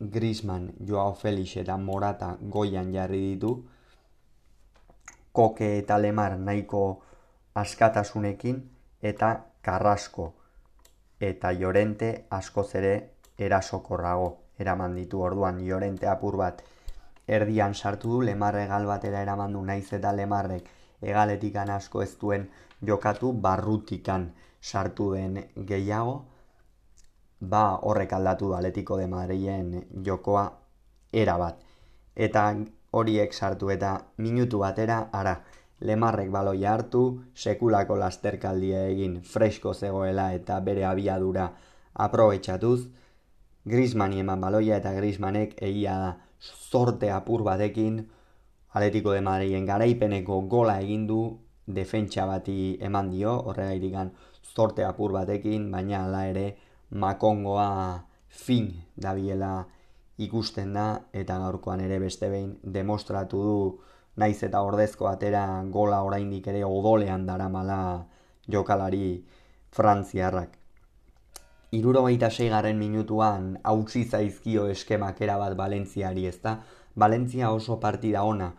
Griezmann, 0.00 0.72
Joao 0.86 1.14
Felix 1.14 1.56
eta 1.56 1.76
Morata 1.78 2.36
goian 2.42 2.92
jarri 2.92 3.22
ditu. 3.32 3.54
Koke 5.32 5.78
eta 5.78 5.96
lemar 5.98 6.36
nahiko 6.38 6.82
askatasunekin 7.54 8.60
eta 9.00 9.32
karrasko 9.62 10.32
eta 11.20 11.52
jorente 11.56 12.26
askoz 12.30 12.74
ere 12.74 12.94
erasokorrago 13.46 14.28
eraman 14.58 14.94
ditu. 14.96 15.22
Orduan 15.22 15.60
jorente 15.66 16.08
apur 16.08 16.36
bat 16.40 16.62
erdian 17.26 17.74
sartu 17.74 18.10
du 18.16 18.20
lemar 18.28 18.58
egal 18.60 18.86
batera 18.86 19.22
eraman 19.22 19.52
du 19.52 19.62
naiz 19.62 19.92
eta 19.92 20.12
lemarrek 20.12 20.68
egaletikan 21.02 21.70
asko 21.70 22.02
ez 22.02 22.12
duen 22.20 22.48
jokatu 22.90 23.32
barrutikan 23.32 24.30
sartu 24.60 25.12
den 25.14 25.40
gehiago. 25.72 26.24
Ba 27.40 27.64
horrek 27.82 28.12
aldatu 28.12 28.48
du 28.48 28.54
aletiko 28.54 28.96
de 28.96 29.06
Madrilen 29.06 29.72
jokoa 30.06 30.44
era 31.12 31.36
bat 31.38 31.58
eta 32.14 32.44
horiek 32.92 33.32
sartu 33.32 33.70
eta 33.70 33.92
minutu 34.18 34.58
batera 34.58 35.08
ara 35.12 35.40
lemarrek 35.80 36.30
baloia 36.30 36.72
hartu, 36.74 37.02
sekulako 37.34 37.96
lasterkaldia 37.96 38.86
egin 38.90 39.20
fresko 39.22 39.74
zegoela 39.74 40.32
eta 40.34 40.60
bere 40.60 40.84
abiadura 40.84 41.48
aprobetsatuz, 41.94 42.80
Grismani 43.64 44.18
eman 44.20 44.40
baloia 44.40 44.76
eta 44.80 44.92
Grismanek 44.96 45.54
egia 45.62 45.94
da 45.98 46.10
zorte 46.70 47.10
apur 47.10 47.44
batekin, 47.46 48.00
Aletiko 48.74 49.12
de 49.12 49.20
Madrien 49.20 49.66
garaipeneko 49.68 50.40
gola 50.48 50.78
egin 50.80 51.06
du 51.06 51.18
defentsa 51.66 52.24
bati 52.26 52.78
eman 52.80 53.10
dio, 53.10 53.34
horregairikan 53.50 54.10
zorte 54.54 54.84
apur 54.84 55.12
batekin, 55.12 55.70
baina 55.70 56.04
hala 56.04 56.24
ere 56.26 56.46
makongoa 56.90 57.68
fin 58.28 58.72
dabiela 58.96 59.66
ikusten 60.18 60.72
da 60.72 60.86
eta 61.12 61.38
gaurkoan 61.38 61.80
ere 61.84 61.98
beste 62.00 62.30
behin 62.32 62.56
demostratu 62.62 63.42
du 63.42 63.58
naiz 64.16 64.42
eta 64.42 64.62
ordezko 64.62 65.06
atera 65.08 65.44
gola 65.76 66.02
oraindik 66.02 66.48
ere 66.48 66.64
odolean 66.64 67.26
daramala 67.26 67.78
jokalari 68.48 69.24
frantziarrak. 69.70 70.61
Iruro 71.72 72.02
gaita 72.04 72.28
seigarren 72.28 72.76
minutuan 72.76 73.44
hautsi 73.64 74.02
zaizkio 74.04 74.66
eskemak 74.68 75.20
erabat 75.24 75.54
Valentziari 75.56 76.26
ezta. 76.28 76.58
Valentzia 77.02 77.50
oso 77.50 77.78
partida 77.80 78.24
ona 78.28 78.50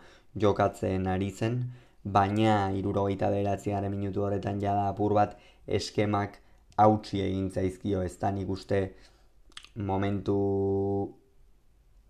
jokatzen 0.44 1.06
ari 1.06 1.28
zen, 1.30 1.60
baina 2.02 2.72
iruro 2.74 3.04
gaita 3.04 3.28
minutu 3.88 4.24
horretan 4.24 4.58
jada 4.60 4.88
apur 4.88 5.14
bat 5.14 5.36
eskemak 5.68 6.40
hautsi 6.76 7.20
egin 7.20 7.50
zaizkio 7.50 8.02
ezta 8.02 8.32
nik 8.32 8.48
uste 8.50 8.80
momentu 9.76 11.14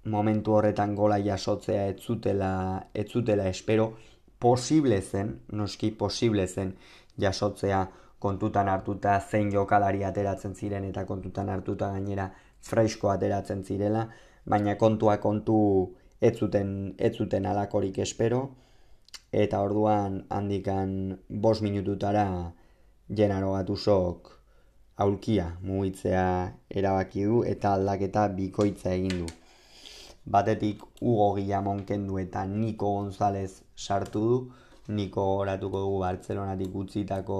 momentu 0.04 0.52
horretan 0.52 0.94
gola 0.94 1.18
jasotzea 1.18 1.86
ez 1.88 2.00
zutela 2.00 3.48
espero, 3.48 3.92
posible 4.38 5.02
zen, 5.02 5.40
noski 5.52 5.90
posible 5.90 6.46
zen 6.46 6.74
jasotzea 7.18 7.90
kontutan 8.24 8.68
hartuta 8.72 9.18
zein 9.20 9.52
jokalari 9.52 10.04
ateratzen 10.08 10.54
ziren 10.54 10.84
eta 10.90 11.04
kontutan 11.10 11.52
hartuta 11.52 11.90
gainera 11.92 12.30
fresko 12.68 13.10
ateratzen 13.12 13.64
zirela, 13.64 14.06
baina 14.48 14.76
kontua 14.80 15.16
kontu 15.20 15.56
ez 16.20 16.34
zuten, 16.38 16.94
ez 16.98 17.12
zuten 17.16 17.46
alakorik 17.46 17.98
espero, 18.06 18.40
eta 19.44 19.60
orduan 19.66 20.22
handikan 20.30 20.94
bos 21.28 21.60
minututara 21.66 22.26
jenaro 23.20 23.52
gatusok 23.56 24.30
aulkia 25.04 25.46
mugitzea 25.68 26.26
erabaki 26.80 27.24
du 27.30 27.42
eta 27.52 27.74
aldaketa 27.76 28.28
bikoitza 28.38 28.92
egin 28.94 29.24
du. 29.24 29.26
Batetik 30.34 30.84
Hugo 31.02 31.34
Guillamon 31.36 31.82
kendu 31.84 32.18
eta 32.22 32.46
Nico 32.46 32.92
González 32.94 33.62
sartu 33.76 34.22
du, 34.28 34.38
Nico 34.88 35.24
oratuko 35.42 35.82
dugu 35.84 35.98
Bartzelonatik 36.04 36.74
utzitako 36.84 37.38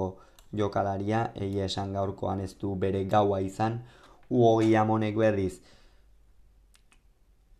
jokalaria, 0.57 1.31
egia 1.35 1.65
esan 1.65 1.93
gaurkoan 1.93 2.41
ez 2.41 2.53
du 2.61 2.75
bere 2.75 3.05
gaua 3.05 3.39
izan, 3.41 3.81
Uo 4.29 4.59
Iamonek 4.61 5.15
berriz 5.15 5.53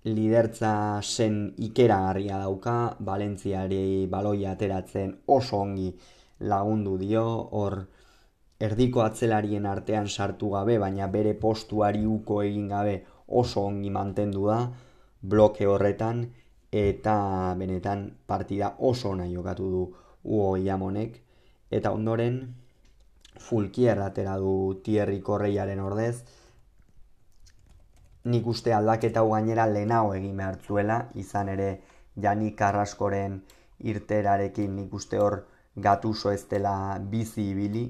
lidertza 0.05 1.01
zen 1.01 1.53
ikeragarria 1.57 2.37
dauka, 2.37 2.95
Valentziari 2.99 4.05
baloia 4.09 4.51
ateratzen 4.53 5.15
oso 5.27 5.61
ongi 5.65 5.89
lagundu 6.39 6.97
dio, 7.01 7.25
hor 7.51 7.79
erdiko 8.59 9.01
atzelarien 9.01 9.65
artean 9.65 10.07
sartu 10.07 10.51
gabe, 10.53 10.77
baina 10.79 11.07
bere 11.07 11.33
postuari 11.33 12.05
uko 12.05 12.41
egin 12.43 12.67
gabe 12.69 12.99
oso 13.27 13.65
ongi 13.65 13.89
mantendu 13.89 14.45
da, 14.47 14.59
bloke 15.21 15.65
horretan, 15.65 16.25
eta 16.71 17.15
benetan 17.57 18.05
partida 18.27 18.75
oso 18.79 19.15
nahi 19.15 19.33
jokatu 19.33 19.71
du 19.71 19.83
Uo 20.25 20.55
Iamonek, 20.57 21.17
eta 21.71 21.91
ondoren 21.93 22.39
Fulkier 23.39 23.99
atera 23.99 24.37
du 24.37 24.81
Thierry 24.83 25.21
Korreiaren 25.21 25.79
ordez, 25.79 26.23
nik 28.25 28.47
uste 28.47 28.73
aldaketa 28.73 29.21
gainera 29.29 29.67
lehenago 29.69 30.13
egin 30.15 30.37
behar 30.37 30.57
zuela, 30.65 30.97
izan 31.13 31.49
ere 31.49 31.69
Jani 32.21 32.53
Karraskoren 32.55 33.41
irterarekin 33.91 34.75
nik 34.75 34.93
uste 34.93 35.19
hor 35.19 35.43
gatuso 35.75 36.31
ez 36.31 36.47
dela 36.49 36.97
bizi 37.11 37.49
ibili, 37.51 37.85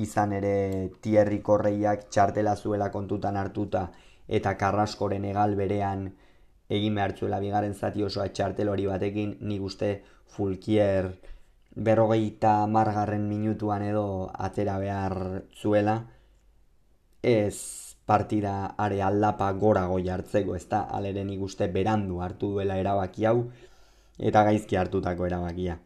izan 0.00 0.32
ere 0.32 0.54
Thierry 1.02 1.40
Korreiak 1.42 2.08
txartela 2.08 2.56
zuela 2.56 2.90
kontutan 2.90 3.36
hartuta 3.36 3.90
eta 4.28 4.54
Karraskoren 4.56 5.24
egal 5.24 5.56
berean 5.58 6.06
egin 6.70 6.94
behar 6.94 7.16
zuela 7.18 7.40
bigaren 7.42 7.74
zati 7.74 8.04
osoa 8.06 8.28
txartel 8.28 8.70
hori 8.70 8.86
batekin, 8.86 9.36
nik 9.40 9.62
uste 9.62 9.90
Fulkier 10.30 11.10
berrogeita 11.74 12.66
margarren 12.66 13.28
minutuan 13.28 13.82
edo 13.82 14.30
atera 14.34 14.78
behar 14.78 15.44
zuela, 15.54 15.96
ez 17.22 17.96
partida 18.06 18.74
are 18.76 19.02
aldapa 19.02 19.52
gora 19.52 19.86
goi 19.86 20.08
hartzeko, 20.10 20.56
ez 20.56 20.66
da, 20.68 20.80
aleren 20.98 21.30
ikuste 21.30 21.68
berandu 21.68 22.20
hartu 22.20 22.50
duela 22.56 22.78
erabaki 22.80 23.26
hau, 23.30 23.50
eta 24.18 24.42
gaizki 24.48 24.76
hartutako 24.76 25.28
erabakia. 25.28 25.78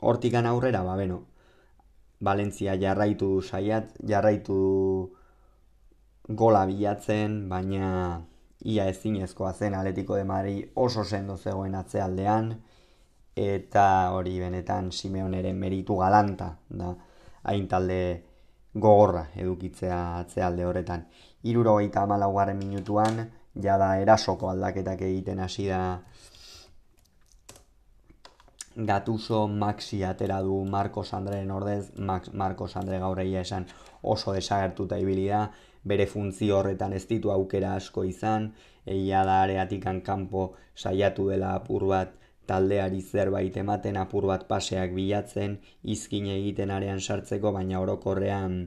Hortikan 0.00 0.46
aurrera, 0.46 0.82
ba, 0.84 0.96
beno, 1.00 1.22
Valentzia 2.24 2.76
jarraitu 2.80 3.42
saiat, 3.42 3.90
jarraitu 4.08 4.58
gola 6.28 6.64
bilatzen, 6.68 7.48
baina 7.48 7.88
ia 8.64 8.86
ezinezkoa 8.88 9.52
zen 9.52 9.74
Atletico 9.74 10.16
de 10.16 10.24
Madrid 10.24 10.70
oso 10.74 11.04
sendo 11.04 11.36
zegoen 11.36 11.74
atzealdean, 11.74 12.54
eta 13.36 14.10
hori 14.14 14.38
benetan 14.38 14.92
Simeoneren 14.92 15.56
meritu 15.58 15.96
galanta, 15.98 16.54
da, 16.68 16.94
hain 17.50 17.66
talde 17.68 17.98
gogorra 18.74 19.26
edukitzea 19.36 20.18
atzealde 20.18 20.64
horretan. 20.66 21.06
Iruro 21.44 21.76
gaita 21.76 22.02
amalaugarren 22.02 22.58
minutuan, 22.58 23.24
jada 23.54 23.96
erasoko 24.02 24.50
aldaketak 24.50 25.02
egiten 25.02 25.40
hasi 25.40 25.68
da. 25.68 25.80
Gatuso 28.74 29.46
Maxi 29.46 30.02
atera 30.02 30.40
du 30.42 30.64
Marcos 30.64 31.12
Andreen 31.14 31.50
ordez, 31.50 31.92
Max, 31.96 32.32
Marcos 32.32 32.76
Andre 32.76 32.98
gaur 32.98 33.20
esan 33.20 33.66
oso 34.02 34.32
desagertuta 34.32 34.98
ibili 34.98 35.28
da, 35.28 35.50
bere 35.84 36.06
funtzio 36.06 36.58
horretan 36.58 36.92
ez 36.92 37.06
ditu 37.06 37.30
aukera 37.30 37.74
asko 37.74 38.02
izan, 38.04 38.52
egia 38.84 39.24
da 39.24 39.42
areatikan 39.42 40.00
kanpo 40.00 40.54
saiatu 40.74 41.28
dela 41.28 41.54
apur 41.54 41.86
bat 41.86 42.23
taldeari 42.46 43.00
zerbait 43.02 43.56
ematen 43.56 43.96
apur 43.96 44.26
bat 44.30 44.48
paseak 44.48 44.92
bilatzen, 44.96 45.58
izkin 45.82 46.26
egiten 46.34 46.70
arean 46.70 47.00
sartzeko, 47.00 47.52
baina 47.52 47.80
orokorrean 47.80 48.58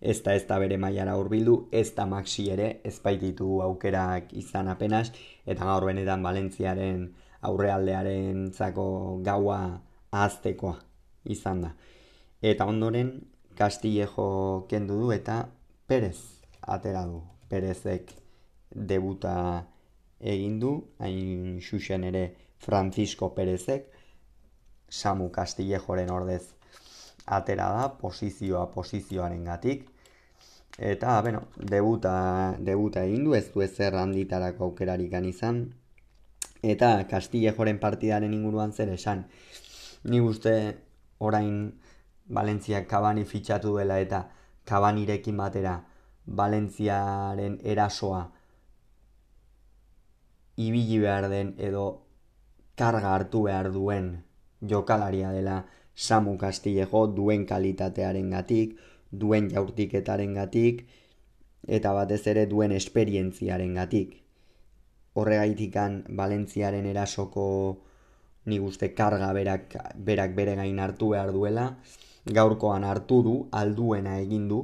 ez 0.00 0.20
da 0.22 0.34
ez 0.34 0.44
da 0.46 0.58
bere 0.62 0.76
mailara 0.78 1.16
hurbildu, 1.18 1.56
ez 1.72 1.90
da 1.94 2.06
maxi 2.06 2.48
ere, 2.54 2.68
ez 2.84 2.98
baititu 3.02 3.60
aukerak 3.62 4.32
izan 4.38 4.68
apenas, 4.68 5.10
eta 5.46 5.66
gaur 5.66 5.88
benetan 5.90 6.22
Valentziaren 6.22 7.08
aurrealdearen 7.48 8.50
zako 8.52 8.86
gaua 9.26 9.58
ahaztekoa 10.12 10.76
izan 11.24 11.62
da. 11.66 11.72
Eta 12.42 12.66
ondoren, 12.66 13.18
Castillejo 13.58 14.66
kendu 14.70 15.00
du 15.00 15.10
eta 15.10 15.48
Perez 15.86 16.18
atera 16.62 17.04
du. 17.06 17.22
Perezek 17.50 18.12
debuta 18.70 19.64
egin 20.20 20.58
du, 20.60 20.72
hain 21.02 21.58
xuxen 21.64 22.04
ere 22.04 22.22
Francisco 22.58 23.34
Perezek, 23.34 23.88
Samu 24.88 25.30
Castillejoren 25.30 26.10
ordez 26.10 26.54
atera 27.26 27.68
da, 27.74 27.88
posizioa 28.00 28.70
posizioaren 28.72 29.44
gatik. 29.44 29.88
Eta, 30.78 31.20
bueno, 31.22 31.42
debuta, 31.56 32.54
debuta 32.58 33.02
egin 33.04 33.24
du, 33.26 33.34
ez 33.34 33.48
du 33.52 33.62
ezer 33.62 33.96
handitarako 33.98 34.70
aukerarik 34.70 35.12
izan. 35.26 35.74
Eta 36.62 37.04
Castillejoren 37.10 37.78
partidaren 37.78 38.34
inguruan 38.34 38.72
zer 38.72 38.88
esan. 38.88 39.26
Ni 40.04 40.20
uste 40.20 40.54
orain 41.18 41.72
Valentziak 42.28 42.86
kabani 42.86 43.24
fitxatu 43.24 43.76
dela 43.78 43.98
eta 43.98 44.28
kabanirekin 44.64 45.36
batera 45.36 45.78
Valentziaren 46.26 47.58
erasoa 47.64 48.26
ibili 50.56 50.98
behar 50.98 51.28
den 51.30 51.54
edo 51.58 52.07
karga 52.78 53.14
hartu 53.14 53.42
behar 53.48 53.72
duen 53.74 54.12
jokalaria 54.72 55.32
dela 55.34 55.64
Samu 55.94 56.36
Castillejo 56.38 57.06
duen 57.10 57.44
kalitatearen 57.46 58.30
gatik, 58.30 58.78
duen 59.10 59.48
jaurtiketaren 59.50 60.34
gatik, 60.34 60.84
eta 61.66 61.92
batez 61.92 62.22
ere 62.30 62.46
duen 62.46 62.72
esperientziaren 62.72 63.74
gatik. 63.74 64.14
Horregaitikan 65.18 66.04
Valentziaren 66.20 66.86
erasoko 66.86 67.46
nik 68.46 68.62
uste 68.62 68.92
karga 68.94 69.32
berak, 69.34 69.74
berak 69.96 70.36
bere 70.36 70.54
gain 70.56 70.78
hartu 70.78 71.10
behar 71.16 71.32
duela, 71.34 71.66
gaurkoan 72.24 72.84
hartu 72.84 73.22
du, 73.26 73.36
alduena 73.50 74.18
egin 74.22 74.46
du, 74.48 74.62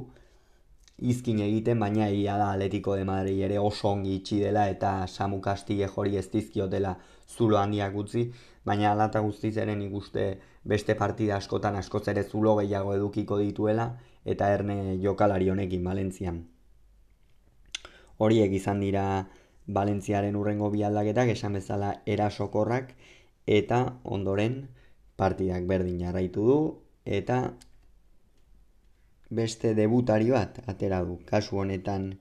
izkin 0.97 1.39
egiten, 1.43 1.79
baina 1.79 2.07
egia 2.07 2.37
da 2.37 2.51
Atletico 2.53 2.95
de 2.95 3.03
Madrid 3.03 3.41
ere 3.43 3.59
oso 3.59 3.89
ongi 3.89 4.15
itxi 4.15 4.39
dela 4.39 4.67
eta 4.69 5.07
Samu 5.07 5.41
Castillejo 5.41 6.01
hori 6.01 6.17
ez 6.17 6.29
dizkiotela 6.31 6.95
zulo 7.27 7.57
handiak 7.57 7.95
utzi, 7.95 8.31
baina 8.65 8.91
alata 8.91 9.19
guztiz 9.19 9.57
ere 9.57 9.75
nik 9.75 9.93
uste 9.93 10.25
beste 10.63 10.95
partida 10.95 11.37
askotan 11.37 11.75
askoz 11.75 12.07
ere 12.07 12.23
zulo 12.23 12.55
gehiago 12.57 12.93
edukiko 12.95 13.37
dituela 13.37 13.89
eta 14.25 14.51
erne 14.53 14.97
jokalari 15.01 15.49
honekin 15.49 15.83
Valentzian. 15.83 16.45
Horiek 18.17 18.53
izan 18.53 18.79
dira 18.79 19.27
Valentziaren 19.67 20.35
urrengo 20.35 20.69
bi 20.71 20.83
aldaketak 20.83 21.29
esan 21.35 21.53
bezala 21.53 21.93
erasokorrak 22.05 22.93
eta 23.45 23.99
ondoren 24.03 24.67
partidak 25.17 25.65
berdin 25.67 25.99
jarraitu 25.99 26.45
du 26.47 26.59
eta 27.05 27.39
beste 29.39 29.73
debutari 29.77 30.29
bat 30.31 30.61
atera 30.71 31.01
du. 31.07 31.19
Kasu 31.31 31.59
honetan 31.63 32.13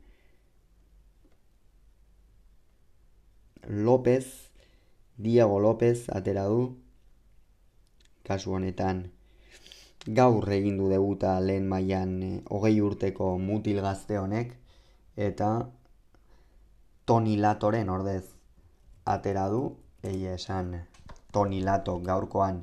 López 3.66 4.26
Diego 5.16 5.60
López 5.60 6.08
atera 6.10 6.44
du 6.50 6.74
kasu 8.24 8.54
honetan 8.56 9.00
gaur 10.18 10.48
egin 10.56 10.76
du 10.80 10.88
debuta 10.90 11.38
lehen 11.40 11.68
mailan 11.68 12.12
e, 12.22 12.30
hogei 12.50 12.80
urteko 12.80 13.30
mutil 13.38 13.80
gazte 13.84 14.18
honek 14.18 14.52
eta 15.28 15.50
Toni 17.06 17.36
Latoren 17.36 17.92
ordez 17.96 18.24
atera 19.14 19.48
du 19.54 19.62
egia 20.02 20.34
esan 20.40 20.74
Toni 21.32 21.60
Lato 21.68 21.98
gaurkoan 22.08 22.62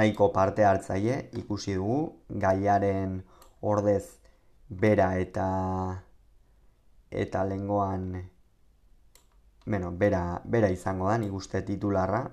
nahiko 0.00 0.30
parte 0.32 0.64
hartzaile 0.64 1.16
ikusi 1.42 1.74
dugu 1.74 2.00
gaiaren 2.46 3.20
ordez 3.60 4.04
bera 4.68 5.18
eta 5.18 5.46
eta 7.10 7.44
lengoan 7.44 8.30
bueno, 9.66 9.92
bera, 9.92 10.40
bera 10.44 10.70
izango 10.70 11.08
da, 11.08 11.18
nik 11.18 11.32
uste 11.36 11.60
titularra, 11.62 12.24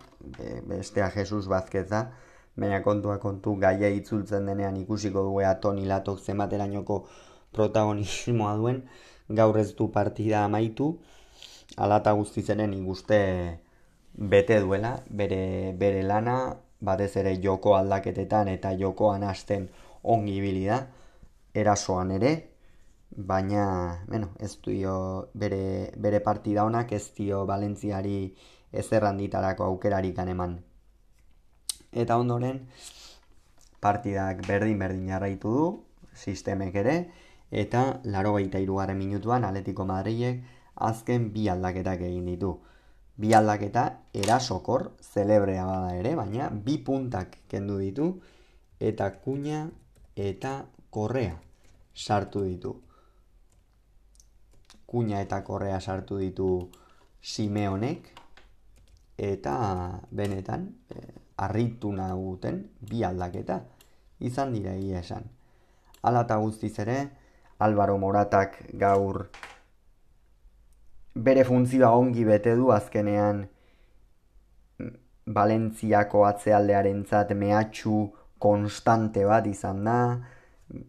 bestea 0.65 1.09
Jesus 1.11 1.47
Bazkez 1.51 1.85
da, 1.89 2.07
baina 2.57 2.79
kontua 2.81 3.17
kontu 3.21 3.55
gaia 3.61 3.89
itzultzen 3.93 4.47
denean 4.49 4.77
ikusiko 4.77 5.21
dugu 5.27 5.41
Toni 5.61 5.85
Latok 5.85 6.19
zematerainoko 6.19 7.05
protagonismoa 7.53 8.55
duen, 8.55 8.81
gaur 9.29 9.57
ez 9.57 9.75
du 9.75 9.91
partida 9.91 10.45
amaitu, 10.45 10.97
alata 11.77 12.13
guztizenen 12.13 12.73
ikuste 12.73 13.19
bete 14.13 14.59
duela, 14.61 15.03
bere, 15.09 15.73
bere 15.77 16.01
lana, 16.03 16.55
batez 16.81 17.15
ere 17.17 17.35
joko 17.41 17.75
aldaketetan 17.75 18.47
eta 18.47 18.71
jokoan 18.77 19.23
hasten 19.23 19.69
ongi 20.03 20.37
ibili 20.37 20.65
da, 20.65 20.87
erasoan 21.61 22.11
ere, 22.11 22.31
baina, 23.09 24.03
bueno, 24.07 24.29
ez 24.39 24.59
dio 24.65 25.29
bere, 25.33 25.91
bere 25.97 26.19
partida 26.21 26.65
honak 26.65 26.91
ez 26.91 27.13
dio 27.17 27.45
Valentziari 27.45 28.35
ezerranditarako 28.71 29.63
aukerarik 29.63 30.17
eman. 30.19 30.59
Eta 31.91 32.17
ondoren, 32.17 32.67
partidak 33.81 34.45
berdin-berdin 34.47 35.07
jarraitu 35.07 35.53
du, 35.53 35.65
sistemek 36.13 36.75
ere, 36.75 36.95
eta 37.51 38.01
laro 38.03 38.33
gaita 38.33 38.59
irugarren 38.59 38.97
minutuan 38.97 39.45
Atletico 39.45 39.85
Madrilek 39.85 40.43
azken 40.75 41.31
bi 41.33 41.47
aldaketak 41.49 42.01
egin 42.01 42.25
ditu. 42.25 42.59
Bi 43.17 43.33
aldaketa 43.33 44.03
erasokor, 44.13 44.91
zelebrea 45.01 45.65
bada 45.65 45.95
ere, 45.95 46.13
baina 46.15 46.49
bi 46.49 46.77
puntak 46.77 47.39
kendu 47.47 47.79
ditu 47.79 48.19
eta 48.79 49.09
kuña 49.23 49.71
eta 50.15 50.65
korrea 50.91 51.46
sartu 51.97 52.43
ditu. 52.45 52.75
Kuña 54.87 55.21
eta 55.25 55.41
korrea 55.43 55.79
sartu 55.81 56.19
ditu 56.21 56.69
Simeonek 57.21 58.13
eta 59.17 59.55
benetan 60.13 60.69
eh, 60.93 61.13
arritu 61.37 61.91
naguten 61.91 62.61
bi 62.79 63.03
aldaketa 63.03 63.59
izan 64.19 64.53
dira 64.53 64.77
egia 64.77 65.01
esan. 65.01 65.25
Hala 66.05 66.23
eta 66.27 66.37
guztiz 66.37 66.77
ere, 66.79 66.97
Alvaro 67.59 67.97
Moratak 67.97 68.59
gaur 68.77 69.25
bere 71.27 71.43
funtzioa 71.43 71.89
ongi 71.97 72.23
bete 72.25 72.53
du 72.55 72.69
azkenean 72.71 73.47
Valentziako 75.37 76.23
atzealdearen 76.27 77.03
zat 77.09 77.33
mehatxu 77.35 77.97
konstante 78.39 79.25
bat 79.25 79.47
izan 79.49 79.83
da, 79.83 79.97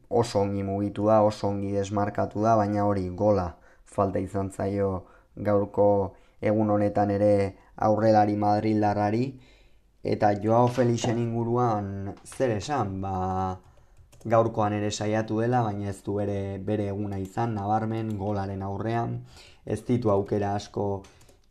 oso 0.09 0.41
ongi 0.41 0.63
mugitu 0.63 1.07
da, 1.07 1.21
oso 1.23 1.49
ongi 1.49 1.73
desmarkatu 1.73 2.43
da, 2.43 2.57
baina 2.57 2.85
hori 2.87 3.09
gola 3.09 3.53
falta 3.85 4.19
izan 4.19 4.51
zaio 4.51 5.05
gaurko 5.37 6.15
egun 6.41 6.71
honetan 6.71 7.11
ere 7.11 7.33
aurrelari 7.77 8.37
Madrildarrari, 8.37 9.25
Eta 10.09 10.31
Joao 10.41 10.69
Felixen 10.69 11.19
inguruan 11.19 12.15
zer 12.25 12.53
esan, 12.55 13.01
ba, 13.03 13.59
gaurkoan 14.25 14.77
ere 14.77 14.91
saiatu 14.91 15.41
dela, 15.43 15.63
baina 15.67 15.91
ez 15.91 15.99
du 16.07 16.15
bere, 16.21 16.59
bere 16.71 16.87
eguna 16.93 17.19
izan, 17.19 17.55
nabarmen, 17.59 18.15
golaren 18.17 18.63
aurrean, 18.63 19.19
ez 19.67 19.83
ditu 19.91 20.15
aukera 20.15 20.55
asko 20.55 20.87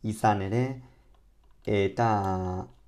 izan 0.02 0.42
ere, 0.48 0.64
eta 1.66 2.08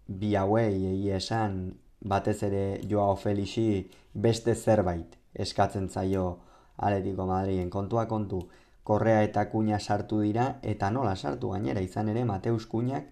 bi 0.09 0.35
hauei 0.35 0.75
egi 0.95 1.15
esan, 1.21 1.63
batez 2.01 2.39
ere 2.49 2.65
Joao 2.89 3.15
Felixi 3.17 3.69
beste 4.15 4.55
zerbait 4.55 5.20
eskatzen 5.35 5.89
zaio 5.89 6.39
Atletico 6.77 7.27
Madriden. 7.27 7.71
Kontua 7.71 8.07
kontu, 8.07 8.49
korrea 8.85 9.23
eta 9.23 9.47
kuña 9.51 9.79
sartu 9.79 10.21
dira, 10.21 10.59
eta 10.63 10.91
nola 10.91 11.17
sartu 11.17 11.51
gainera 11.51 11.81
izan 11.81 12.09
ere 12.09 12.25
Mateus 12.25 12.67
kuñak, 12.67 13.11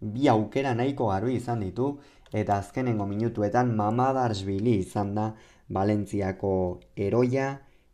bi 0.00 0.28
aukera 0.28 0.74
nahiko 0.74 1.08
garbi 1.08 1.34
izan 1.36 1.60
ditu 1.60 1.88
eta 2.32 2.58
azkenengo 2.58 3.06
minutuetan 3.06 3.74
mamadarsbili 3.76 4.76
izan 4.78 5.14
da 5.14 5.32
Valentziako 5.74 6.52
eroia 6.96 7.48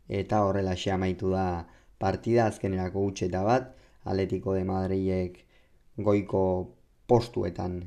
eta 0.07 0.43
horrela 0.45 0.75
amaitu 0.93 1.31
da 1.31 1.65
partida 1.97 2.45
azkenerako 2.45 3.05
utxeta 3.05 3.43
bat 3.43 3.75
Atletico 4.03 4.53
de 4.53 4.63
Madrilek 4.63 5.39
goiko 5.97 6.75
postuetan 7.07 7.81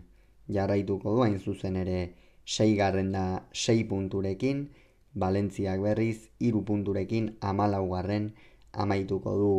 jarraituko 0.48 1.14
du 1.14 1.22
hain 1.22 1.38
zuzen 1.38 1.76
ere 1.76 2.14
sei 2.44 2.74
garren 2.76 3.12
da 3.12 3.44
sei 3.52 3.84
punturekin 3.84 4.68
Valentziak 5.14 5.80
berriz 5.80 6.28
hiru 6.38 6.64
punturekin 6.64 7.36
amalaugarren 7.40 8.32
amaituko 8.72 9.36
du. 9.38 9.52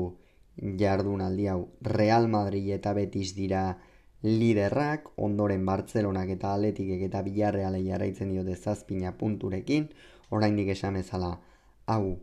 Jardunaldi 0.80 1.48
hau 1.48 1.70
Real 1.82 2.28
Madrid 2.28 2.68
eta 2.76 2.94
Betis 2.94 3.34
dira 3.36 3.80
liderrak, 4.24 5.10
ondoren 5.16 5.66
Bartzelonak 5.66 6.30
eta 6.36 6.54
Atletikek 6.54 7.06
eta 7.08 7.22
Bilarreale 7.24 7.80
jarraitzen 7.86 8.34
diote 8.34 8.56
zazpina 8.56 9.14
punturekin, 9.18 9.88
oraindik 10.30 10.74
esan 10.76 11.00
bezala 11.00 11.40
hau 11.88 12.20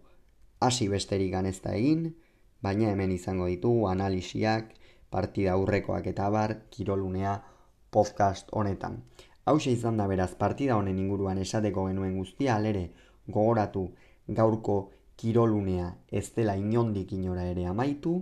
hasi 0.60 0.88
besterik 0.88 1.32
ganezta 1.32 1.72
egin, 1.74 2.10
baina 2.62 2.90
hemen 2.92 3.12
izango 3.12 3.46
ditu 3.46 3.72
analisiak, 3.88 4.74
partida 5.10 5.54
aurrekoak 5.56 6.06
eta 6.12 6.28
bar, 6.30 6.58
kirolunea 6.70 7.38
podcast 7.90 8.52
honetan. 8.52 9.02
Hau 9.46 9.56
izan 9.72 9.96
da 9.96 10.06
beraz 10.10 10.34
partida 10.34 10.76
honen 10.76 10.98
inguruan 10.98 11.38
esateko 11.38 11.86
genuen 11.88 12.16
guztia, 12.18 12.56
alere 12.56 12.90
gogoratu 13.28 13.88
gaurko 14.28 14.90
kirolunea 15.16 15.94
ez 16.12 16.30
dela 16.36 16.56
inondik 16.56 17.12
inora 17.12 17.44
ere 17.44 17.66
amaitu, 17.66 18.18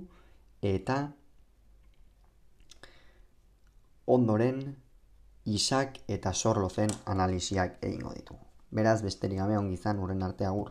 eta 0.63 1.13
ondoren 4.07 4.77
Isak 5.45 5.99
eta 6.09 6.33
Sorlozen 6.33 6.91
analisiak 7.05 7.77
egingo 7.85 8.15
ditu. 8.15 8.37
Beraz, 8.73 9.03
besterik 9.05 9.39
gabe 9.39 9.59
ongi 9.59 9.77
izan 9.77 10.01
urren 10.01 10.23
arte 10.23 10.47
agur. 10.49 10.71